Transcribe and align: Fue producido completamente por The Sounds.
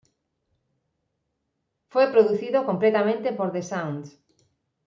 Fue 1.89 2.11
producido 2.11 2.65
completamente 2.65 3.33
por 3.33 3.51
The 3.51 3.61
Sounds. 3.61 4.17